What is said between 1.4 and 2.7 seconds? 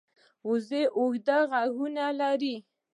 غوږونه لري